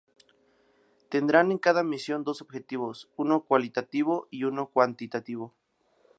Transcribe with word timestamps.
Tendrán 1.09 1.51
en 1.51 1.59
cada 1.59 1.83
misión, 1.83 2.23
dos 2.23 2.41
objetivos: 2.41 3.07
uno 3.17 3.43
cualitativo 3.43 4.27
y 4.31 4.45
uno 4.45 4.65
cuantitativo. 4.65 5.53